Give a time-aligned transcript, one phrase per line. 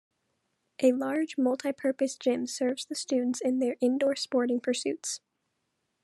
[0.81, 5.21] A large multi-purpose gym serves the students in their indoor sporting pursuits.